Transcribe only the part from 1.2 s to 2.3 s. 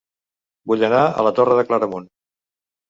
a La Torre de Claramunt